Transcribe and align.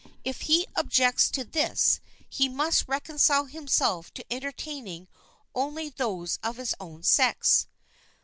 If 0.23 0.41
he 0.49 0.65
object 0.75 1.31
to 1.35 1.43
this, 1.43 1.99
he 2.27 2.49
must 2.49 2.87
reconcile 2.87 3.45
himself 3.45 4.11
to 4.15 4.25
entertaining 4.33 5.07
only 5.53 5.89
those 5.89 6.39
of 6.41 6.57
his 6.57 6.73
own 6.79 7.03
sex. 7.03 7.67